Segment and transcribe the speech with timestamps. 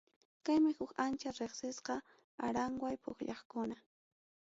[0.45, 1.95] Kaymi huk ancha riqsisqa
[2.47, 3.75] aranway pukllaqkuna.